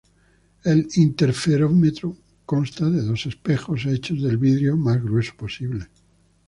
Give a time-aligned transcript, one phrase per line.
[0.63, 2.17] El interferómetro
[2.47, 5.89] consta de dos espejos, hechos del vidrio más grueso posible.